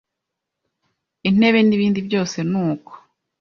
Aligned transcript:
intebe 1.29 1.59
n’ibindi 1.63 1.99
byose 2.07 2.37
nuko 2.49 2.91